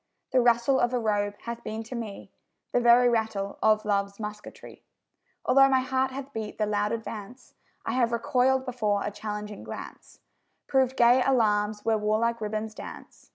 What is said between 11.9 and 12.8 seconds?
warlike ribbons